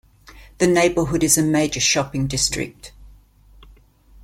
[0.57, 2.91] The neighborhood is a major shopping district.